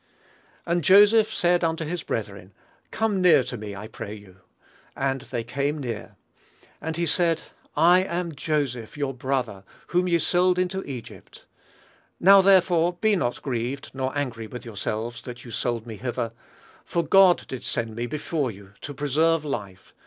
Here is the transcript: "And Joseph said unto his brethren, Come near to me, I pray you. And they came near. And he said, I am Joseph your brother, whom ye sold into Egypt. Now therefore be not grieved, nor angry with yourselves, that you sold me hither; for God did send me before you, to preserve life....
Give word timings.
"And 0.65 0.83
Joseph 0.83 1.31
said 1.31 1.63
unto 1.63 1.85
his 1.85 2.01
brethren, 2.01 2.55
Come 2.89 3.21
near 3.21 3.43
to 3.43 3.55
me, 3.55 3.75
I 3.75 3.87
pray 3.87 4.15
you. 4.15 4.37
And 4.95 5.21
they 5.21 5.43
came 5.43 5.77
near. 5.77 6.15
And 6.81 6.97
he 6.97 7.05
said, 7.05 7.43
I 7.77 7.99
am 8.01 8.31
Joseph 8.33 8.97
your 8.97 9.13
brother, 9.13 9.63
whom 9.89 10.07
ye 10.07 10.17
sold 10.17 10.57
into 10.57 10.83
Egypt. 10.85 11.45
Now 12.19 12.41
therefore 12.41 12.93
be 12.93 13.15
not 13.15 13.43
grieved, 13.43 13.91
nor 13.93 14.17
angry 14.17 14.47
with 14.47 14.65
yourselves, 14.65 15.21
that 15.21 15.45
you 15.45 15.51
sold 15.51 15.85
me 15.85 15.97
hither; 15.97 16.31
for 16.83 17.03
God 17.03 17.45
did 17.47 17.63
send 17.63 17.95
me 17.95 18.07
before 18.07 18.49
you, 18.49 18.73
to 18.81 18.95
preserve 18.95 19.45
life.... 19.45 19.93